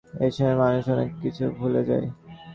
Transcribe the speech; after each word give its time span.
এই 0.21 0.31
সময়ে 0.31 0.57
মানুষ 0.63 0.83
অনেক 0.89 1.09
কিছু 1.21 1.43
ভুলে 1.57 1.81
যায়। 1.89 2.07